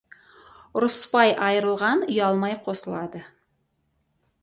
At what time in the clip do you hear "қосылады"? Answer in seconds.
2.67-3.27